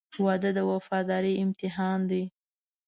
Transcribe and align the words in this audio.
•واده 0.23 0.49
د 0.57 0.59
وفادارۍ 0.71 1.33
امتحان 1.45 1.99
دی. 2.09 2.23